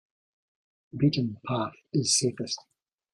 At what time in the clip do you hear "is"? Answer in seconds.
1.93-2.17